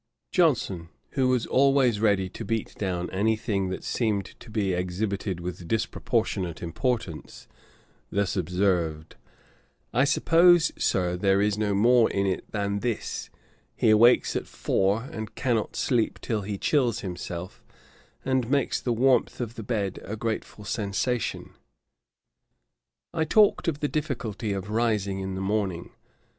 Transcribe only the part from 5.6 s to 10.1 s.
disproportionate importance, thus observed: 'I